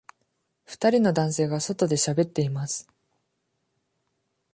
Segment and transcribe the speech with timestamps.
[0.65, 2.89] 二人の男性が外でしゃべっています。